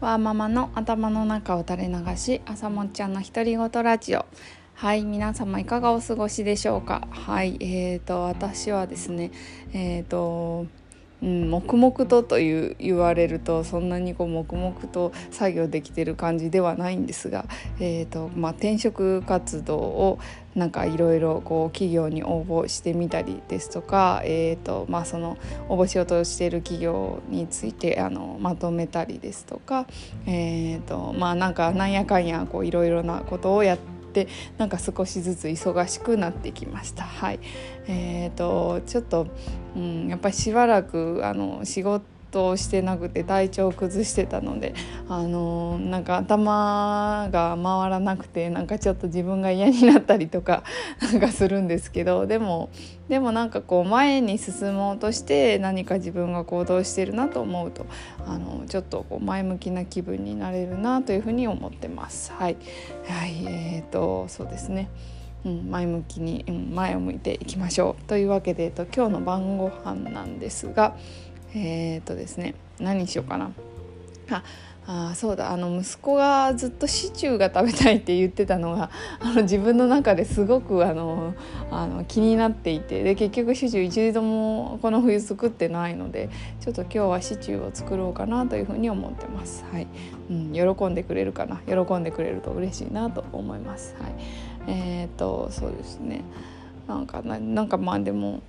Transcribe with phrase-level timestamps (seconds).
[0.00, 4.24] わーママの頭の中を垂れ流し朝もっちゃんの独り言ラジオ。
[4.74, 7.06] はい皆様いかがお過ごしでしょうか？
[7.10, 9.30] はいえーと私はですね
[9.74, 10.66] えーと
[11.22, 17.44] うん、黙々とという言われるとそんなにこう黙々と作業できてる感じではないんですが、
[17.78, 20.18] えーとまあ、転職活動を
[20.54, 25.36] なんかいろいろ企業に応募してみたりですとか、えーとまあ、その
[25.68, 29.86] 応募しようとしている企業についてあのまとめたりですとか、
[30.26, 34.26] えーとまあ、なんかなんやかんやいろいろなことをやってっ
[34.58, 37.04] なんか少しずつ忙しくなってきました。
[37.04, 37.40] はい。
[37.86, 39.28] えーと、ちょっと、
[39.76, 44.74] うん、やっぱりしばらくあの仕事としてなくて体調を崩してたので
[45.08, 50.62] あのなんか頭が回らなくてなんかちょっと自分が嫌になったりとか
[51.02, 52.70] なんかするんですけどでも
[53.08, 57.86] でもなんかこう前に進もうとして何か自分が行動してるなと思うと
[58.26, 62.32] あのちょっとこう前向きな気分になれるなというふうに思ってます。
[62.32, 62.56] はい、
[63.08, 64.88] はい、えーとそうですね
[65.44, 70.96] うん、前向きに、うん、前を向いていきましょうというわけで、えっと、今日の晩ご飯なんですが、
[71.54, 73.52] えー、っとですね何しようかな
[74.28, 74.42] あ
[74.86, 81.34] あそうだあの息子がずっとシチューが食べたいって言ってたのが あの自分の中ですごくあの
[81.70, 86.28] あの気になっていてで結局シチュー一度もこの冬作ってないので
[86.60, 89.64] ちょっと今日はシチューを作ろうかなというふうに思ってます。
[89.70, 89.86] はい
[90.30, 93.94] うん、喜んでくれるかな喜んでくれると嬉しいなと思います。
[94.00, 94.12] はい、
[94.66, 96.22] えー、とそうですね。
[96.86, 98.42] なんかなんかまあでも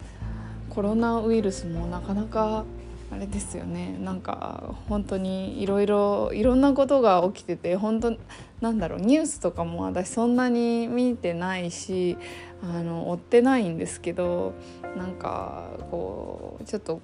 [0.69, 2.65] コロナウイルスもなかなか
[3.11, 3.97] あれですよね。
[4.01, 8.15] なんか本当にいろいろいろんなことが起きてて本当
[8.61, 12.17] なんだろうニュースとかも私そんなに見てないし
[12.63, 14.53] あの追ってないんですけど
[14.95, 17.01] なんかこうちょっと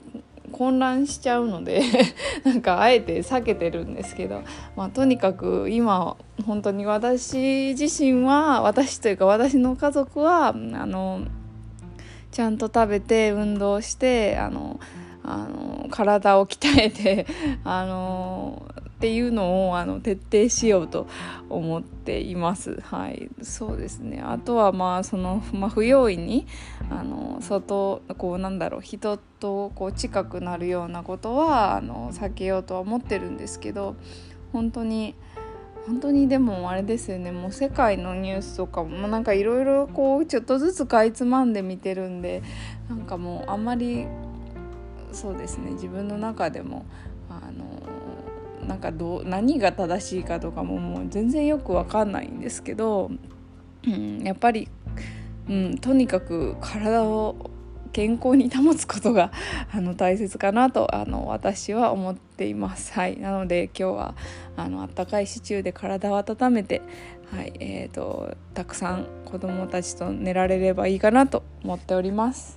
[0.57, 1.83] 混乱しちゃうので
[2.43, 4.41] なんかあえて避けてるんですけど、
[4.75, 11.21] まあ、とにかく今本当に私自身は私というか私の家族はあの
[12.31, 14.79] ちゃんと食べて運動してあの
[15.23, 17.27] あの体を鍛えて
[17.63, 18.66] あの
[18.97, 21.05] っていうのをあの徹底しようと
[21.49, 22.81] 思っています。
[22.81, 24.23] はい、そうですね。
[24.25, 26.47] あとはまあその まあ、不用意に
[26.89, 33.95] あの外こうなんだろう人とこう近くなるようなことはあの避けようとは思ってるんですけど、
[34.51, 35.13] 本当に。
[35.85, 42.43] 本当にでもあれですよねもう世界のニュースとかもなんかいろいろこうちょっとずつかいつまんで見てるんで
[42.89, 44.05] なんかもうあんまり
[45.13, 46.85] そうですね自分の中でも
[48.67, 53.09] なんかどう何が正しいかとかももう全然よく分かんないんですけど、
[53.85, 54.67] うん、やっぱり、
[55.49, 57.49] うん、とにかく体を
[57.93, 59.31] 健康に保つことが
[59.73, 62.93] あの大切かなとあの私は思っています。
[62.93, 64.15] はい、なので今日は
[64.55, 66.81] あの温かいシチューで体を温めて、
[67.31, 72.56] はいえーとたくさん子どもたちと寝られればいいかなと思っております。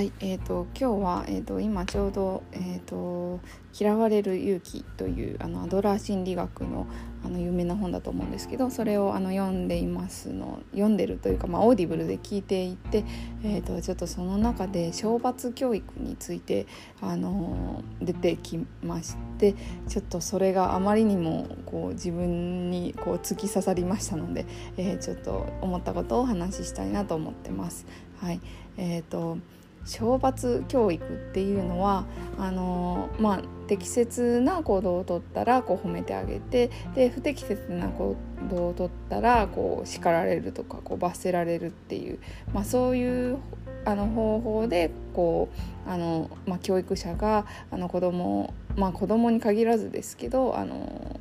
[0.00, 3.38] はい、えーと、今日は、えーと、今ちょうど、えーと
[3.78, 6.86] 「嫌われる勇気」というあのアドラー心理学の
[7.22, 13.04] あの有名な本だと思うんですけどそれをあの読んでいますの読んでるというか、まあ、 Audible で聞いていて、
[13.44, 16.66] えー、とちょっとその中で賞罰教育について
[17.02, 19.54] あの出てきまして
[19.86, 24.46] ちょっとそれがあまりにもこう自分にこう突き刺さりましたので、
[24.78, 27.84] えー、ちょっと思ったことをお話ししたいなと思ってます。
[28.18, 28.40] はい
[28.78, 29.36] えーと
[29.86, 32.04] 懲罰教育っていうのは
[32.38, 38.16] あのまあ、適切な行動をとったらこう褒めてあげてで不適切な行
[38.50, 42.18] 動をとったらこう叱られるとかこう罰せられるっていう、
[42.54, 43.38] まあ、そういう
[43.84, 45.48] あの方法でこ
[45.86, 51.20] うあの、まあ、教育者があの子供まあ子供に限らずですけどあの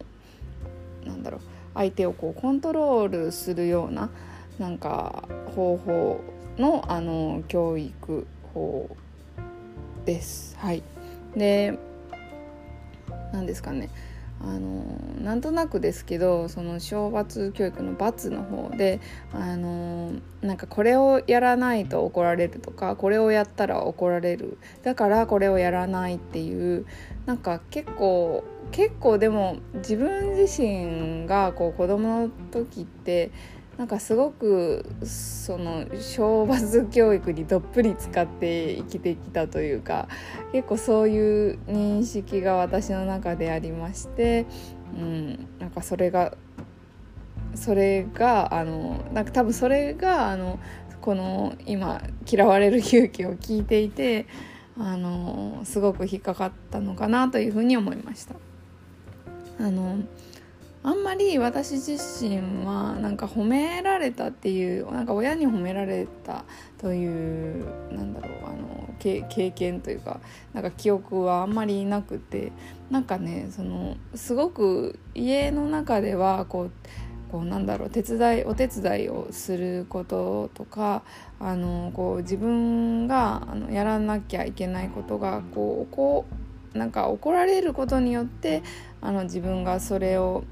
[1.05, 1.41] なんだろう
[1.73, 4.09] 相手をこうコントロールするような
[4.57, 6.21] なんか方法
[6.57, 8.27] のあの教育
[8.59, 8.89] 方
[10.05, 10.57] です。
[10.57, 10.83] はい、
[11.35, 11.79] で
[13.31, 13.89] 何ですかね。
[14.41, 14.83] あの
[15.21, 19.01] なんとなくですけどその懲罰教育の罰の方で
[19.33, 24.57] あのなんかこれをやらないと怒られるとかこれをやったら怒られる。
[24.83, 26.85] だからこれをやらないっていう
[27.25, 33.31] なんか結構結構でも自分自身がこう子供の時って
[33.79, 40.09] なんかすごくその懲罰教育にどっぷり使って生きてきたというか
[40.51, 44.45] 結構そういう認識が私の中でありまして、
[44.93, 46.35] うん、なんかそれが
[47.55, 50.59] それがあのなんか多分それがあの
[50.99, 54.27] この今嫌われる勇気を聞いていて
[54.77, 58.35] あのすごく引っかかったのかなというふうに思いました。
[59.57, 59.99] あの
[60.81, 66.45] あんまり私自身はなんか褒められたっていうなんか親に褒められた
[66.77, 69.21] というなんだろうあの経
[69.51, 70.21] 験というか
[70.53, 72.53] なんか記憶はあんまりなくて
[72.89, 76.71] なんかねそのすごく家の中ではこう
[77.29, 81.03] こうなんだろう手伝いお手伝いをすることとか
[81.39, 86.25] あのこう自分があのやらなきゃいけないことがこうこ
[86.73, 88.63] うなんか怒られることによって
[89.01, 90.43] あの自分がそれを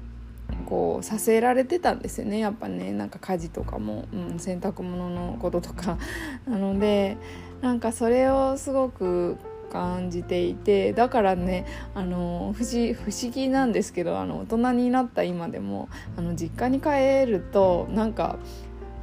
[0.68, 2.38] こうさせられてたんですよね。
[2.38, 5.96] やっぱねなんか家事とかも、うん、洗濯物のこととか。
[6.46, 7.16] なので
[7.62, 9.38] なんかそれをすごく
[9.72, 10.92] 感じていて。
[10.92, 15.88] だからねあの不思不思議なんですけどあの大人になった今でも
[16.18, 18.36] あの実家に帰るとなんか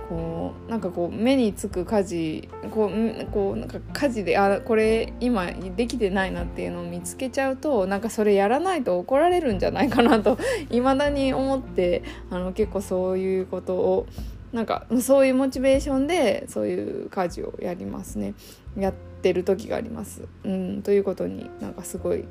[0.09, 10.37] こうなんかこう目につく家事こうこうなんか家事であこれ今できてないなっていうのを見つけちゃうとなんかそれやらないと怒られるんじゃないかなと
[10.69, 14.07] いまだに思ってあの結構そういうことを
[14.53, 18.35] なんかそういうモチベーションでそういう家事をやりますね
[18.77, 20.27] やってる時があります。
[20.43, 22.25] うん、ということになんかすごい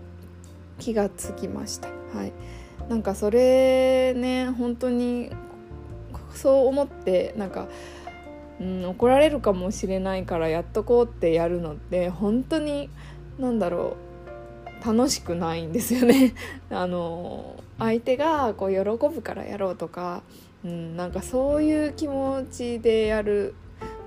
[0.79, 1.89] 気がつきました。
[1.89, 2.33] はい、
[2.89, 5.31] なんかそれね本当に
[6.37, 7.69] そう思ってなんか、
[8.61, 12.91] うん、怒られるかもしれないからやっとこうってやるのって本当に
[13.39, 14.05] 何だろう
[14.87, 16.35] 楽しくないんですよね
[16.71, 20.23] あの相手がこう喜ぶからやろうとか、
[20.65, 23.55] うん、なんかそういう気持ちでやる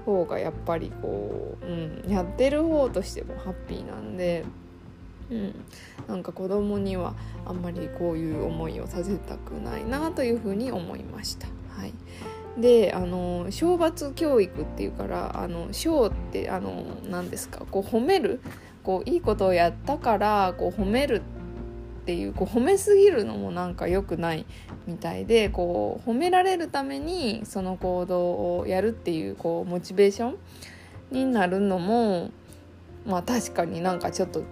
[0.06, 4.46] 方がやっぱりこう、うん、やってる方としてもハッピーなんで。
[5.30, 5.54] うん、
[6.08, 7.14] なんか子供には
[7.46, 11.48] あんまりこういう思いをさせたくないなというふうに思いました。
[11.70, 11.94] はい、
[12.58, 18.42] であの賞罰教育っていうからあの賞ってあの何ですかこう褒める
[18.84, 21.22] こういいことをやったからこう褒める
[22.02, 24.46] っていうこう褒めすぎるのもなんか良くない
[24.88, 30.38] みたいでこう褒められるためにその行動をやるっていうこうモチベーション
[31.12, 32.32] になるのも
[33.06, 34.44] まあ確かになんかちょっと、う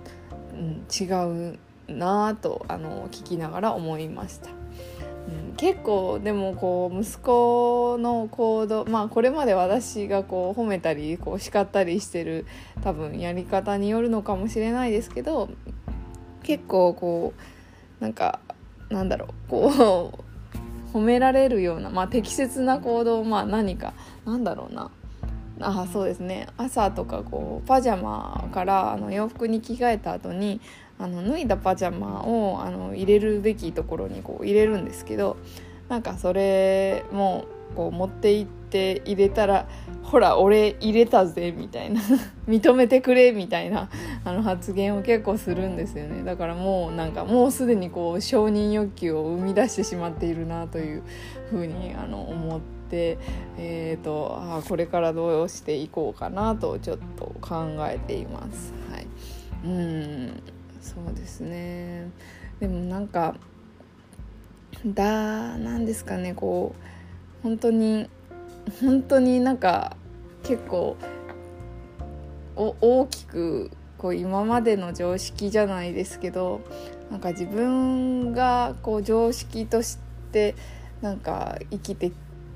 [0.54, 1.06] ん、違
[1.54, 4.50] うなぁとあの聞きながら思いました。
[5.28, 12.46] うん、結構でもこう息子の行動まあこれまで私がこう褒めたりこう叱ったりしてる
[12.84, 15.50] 多分やり方によるのかもしれないですけど
[16.44, 17.34] 結構こ
[18.00, 18.40] うなんか
[18.90, 20.14] なんだろうこ
[20.94, 23.94] う褒められるような、まあ、適切な行動まあ何か
[24.26, 24.92] なんだろうな。
[25.60, 26.48] あそうですね。
[26.58, 30.60] 朝とかこうパジャマからあの洋服に着替えた後に
[31.00, 35.38] あの脱いだパジャマをあの入れるべきところにこう入れるんですけど
[35.90, 39.68] なんかそれもこう持って行って入れたら
[40.04, 42.02] 「ほら俺入れたぜ」みたいな
[42.48, 43.90] 認めてくれみたいな
[44.24, 46.24] あの発言を結構するんですよね。
[46.24, 51.04] だからもうなんかもうすでにこう承認欲求を生み出してしまっているなという
[51.50, 58.74] ふうにあの思って、えーと、あこれからどうしていこうかなとちょっと考えています。
[58.92, 59.08] はい、
[59.66, 60.44] うん。
[60.82, 62.10] そうですね。
[62.60, 63.36] でもなんか
[64.86, 66.34] だなんですかね。
[66.34, 68.10] こう本当に
[68.82, 69.98] 本当になんか
[70.44, 70.96] 結構
[72.56, 76.62] 大きくこう今までの常識じゃないですけど
[77.10, 79.98] なんか自分がこう常識とし
[80.32, 80.56] て
[81.02, 82.12] なんか生きて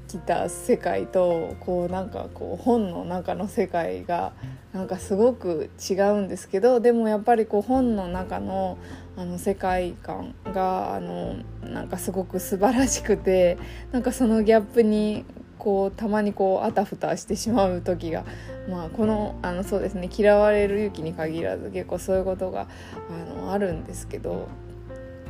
[0.10, 4.34] きた世界とこうなんかこう本の中の世界が
[4.74, 8.78] なんかすごく違うんですけどでもやっぱりこう本の中の
[9.16, 13.58] あの世界観があのなんかすごく素晴らしくて
[13.92, 15.26] なんかそのギャップに
[15.58, 18.24] こうたまにこうあたふたしてしまう時が、
[18.70, 22.68] まあ、このあのそうですね嫌われる勇気に限らず結構そういうことが
[23.10, 24.48] あのあるんですけど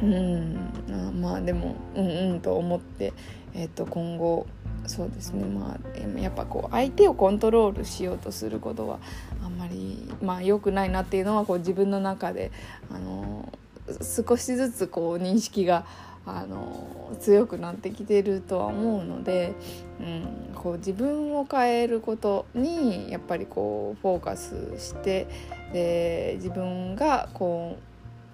[0.01, 0.71] うん
[1.19, 3.13] まあでもうんうんと思って、
[3.53, 4.47] えー、と今後
[4.89, 5.45] そうですね。
[5.45, 8.99] まあやっぱこう相手をコントロールしようとすることは
[9.43, 12.51] あんまりまあ良くないなっていうのはこう自分の中で
[12.91, 13.53] あの
[14.01, 15.85] 少しずつこう認識が
[16.25, 19.53] あの強くなってきてるとは思うので、
[19.99, 25.27] うん、こう自分を変えることにやっぱりこうフォーカスして
[25.71, 27.88] で自分がこう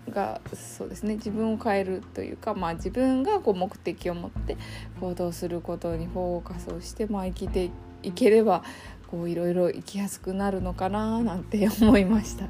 [0.10, 4.58] がそうですね自分を変えるというか、まあ、自分がこう目的を持って
[5.00, 7.72] 行動することにフォーカスをして、まあ、生きて
[8.04, 8.64] いければ
[9.08, 12.46] こういろいろ生きやすくなるのかななんて思いました。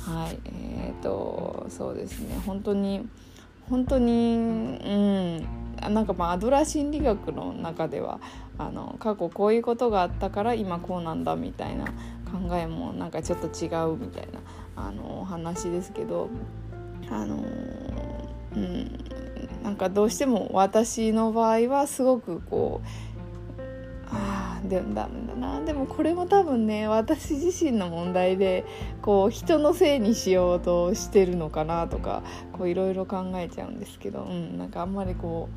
[0.00, 3.06] はいえーと、そうですね本当に
[3.68, 8.18] 本当に、うん、なんかまあアドラー心理学の中では
[8.58, 11.84] あの過去こういうことがあったから今こうなんだみたいな
[12.30, 14.40] 考えもなんかちょっと違うみたいな
[14.76, 16.28] あの話ですけど
[17.10, 17.44] あの
[18.56, 18.90] うん
[19.62, 22.90] なんかどうしても私の場合はすごくこう
[24.12, 25.60] ああでもダメだな。
[25.60, 28.64] でもこれも多分ね私自身の問題で
[29.02, 32.22] こう人のせいにしようとしてるのかなとか
[32.64, 35.48] いろいろ考えちゃうんですけど、うん、なんかあんまりこ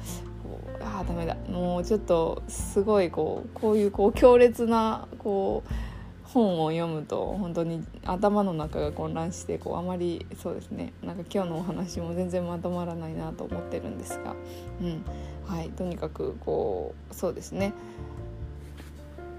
[0.44, 1.36] うこうああダメだ。
[1.50, 5.70] もうちょっとすごいこうこういうこう強烈なこう
[6.34, 10.92] 本を読むと本当に頭の中が混乱してこうあまりそうですね。
[11.04, 14.36] なんか今日のお話も全然まとまらないなと思ってるんですが、
[14.82, 15.06] うん。
[15.46, 17.74] はい、とにかくこうそうですね。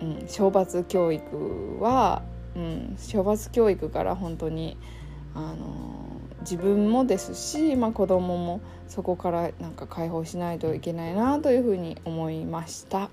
[0.01, 2.23] うん、賞罰教育は、
[2.55, 4.77] うん、賞罰教育から本当に
[5.35, 5.95] あの
[6.41, 13.11] 自分もですし、まあ、子供もそこからなんか解放しないといけないなというふうに思いました。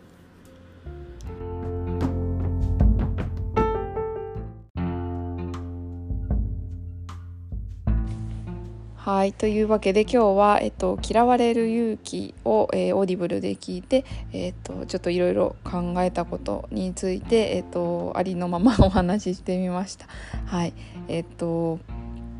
[9.03, 20.05] はいというわけで今日は、えっと「嫌われる勇気を」えー、 Audible で聞いて、えっと、ちょっといろいろ考えたことについて、えっと、ありのままお話ししてみました。
[20.45, 20.73] はい
[21.07, 21.79] えっと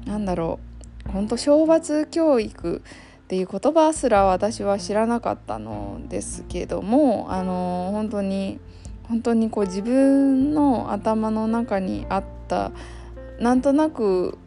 [0.06, 0.60] なんだろ
[1.08, 2.84] う本当懲罰教育
[3.24, 8.60] っていう言葉すら私は知らなかったのですけどもあの本当に
[9.10, 12.72] 本当にこう自分の頭の中にあった
[13.40, 14.38] なんとなく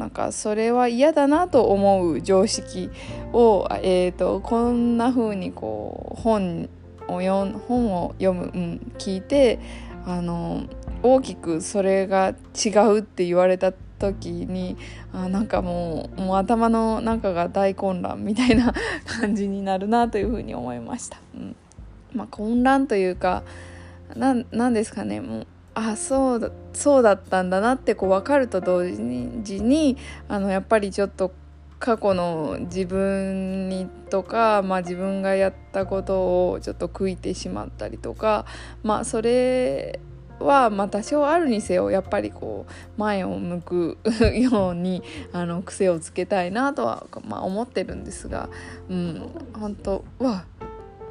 [0.00, 2.88] なんかそれは嫌だなと思う常識
[3.34, 6.70] を、えーと、こんな風にこう本
[7.06, 9.58] を読本を読む、うん、聞いて
[10.06, 10.64] あの
[11.02, 14.78] 大きくそれが違うって言われた時に
[15.12, 18.72] あなんかもうもう頭の中が大混乱みたいな
[19.06, 21.18] 感じになるなというふうに思いました。
[21.34, 21.56] うん
[22.14, 23.42] まあ、混乱というか
[24.16, 25.46] なんですかねもう
[25.82, 29.96] あそうだそうだったんだなってこう分かると同時に
[30.28, 31.32] あのやっぱりちょっと
[31.78, 38.44] 過去の自分にとか、まあ、自分がやったことをちょっと悔いてしまったりとか
[38.82, 40.00] まあそれ
[40.38, 43.98] はまあ多少あるにせよやっぱりこう前を向く
[44.36, 48.50] ようにあの癖をつけたいなとは、まあ、思ってるんですが
[48.90, 50.44] うん本当わ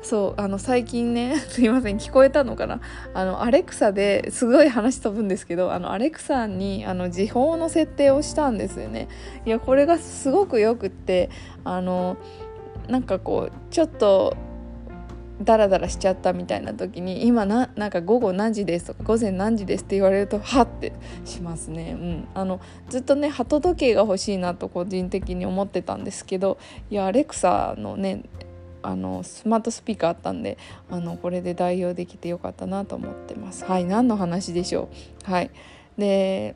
[0.01, 2.79] そうあの最近ね すいません聞こえたのかな？
[3.13, 9.07] あのアレクサですごい話飛ぶんですけどあのアレクサにあの時報の設定をしたんですよね。
[9.45, 11.29] いやこれがすごくよくって
[11.63, 12.17] あの
[12.87, 14.35] なんかこうちょっと
[15.41, 20.91] ダラダラしちゃったみたいな時に今ななんか午後何時ですとか午前何時ですって言われるとはって
[21.23, 26.57] しますね、うん、あのずっとね鳩時計が欲しいなと個人的に思ってたんですけど
[26.89, 28.23] いやアレクサのね
[28.81, 30.57] あのスマートスピーカーあったんで
[30.89, 33.65] あのこれで代用できてよかったなと思ってます。
[33.65, 34.89] はい何の話でしょ
[35.27, 35.31] う。
[35.31, 35.51] はい。
[35.98, 36.55] で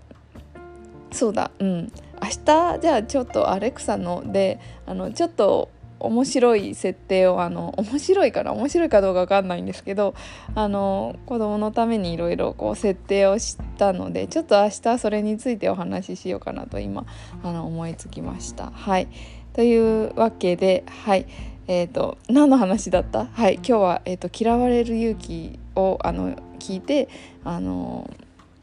[1.11, 1.91] そうだうん。
[2.21, 5.69] 明日じゃあちょっとアレクサのであのちょっと
[6.03, 10.15] 面白い設定をあの面白いから面白いかどうか分かんないんですけど
[10.53, 17.05] あの子供のためにいろいろ設定をしたのでちょっと明日それについてお話ししようかなと今
[17.41, 18.69] あの思いつきました。
[18.71, 19.07] はい。
[19.53, 21.25] というわけではい。
[21.67, 23.25] えーと、何の話だった？
[23.25, 27.07] はい今日は、えーと、嫌われる勇気をあの聞いて
[27.43, 28.09] あの、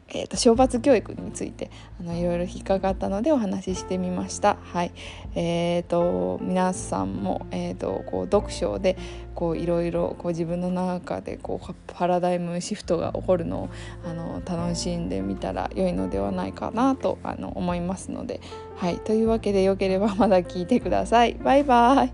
[0.09, 4.57] えーと、懲罰教育についてあのいろいろ引っかかったのでお話ししてみました。
[4.61, 4.91] はい
[5.33, 8.97] えー、と皆さんも、えー、とこう読書で
[9.33, 13.69] こういろいろこう自分の中でこうパラダイムシフトが起こるのを
[14.05, 18.41] あの楽しんでみたら良いのではないかなとあの思いますので。
[18.75, 21.33] はいというわけでよければまだ聞いてください。
[21.35, 22.13] バイバイ